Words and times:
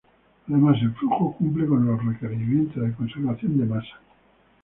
Además, 0.49 0.79
el 0.81 0.93
flujo 0.95 1.35
cumple 1.37 1.67
con 1.67 1.85
los 1.85 2.03
requerimientos 2.03 2.81
de 2.83 2.91
conservación 2.95 3.59
de 3.59 3.65
masa. 3.65 3.99